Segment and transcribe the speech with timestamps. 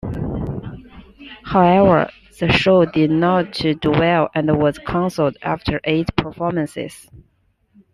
[1.43, 2.09] However,
[2.39, 7.07] the show did not do well and was cancelled after eight performances.